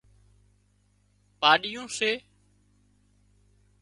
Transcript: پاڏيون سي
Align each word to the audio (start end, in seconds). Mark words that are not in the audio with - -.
پاڏيون 1.39 1.85
سي 1.97 2.11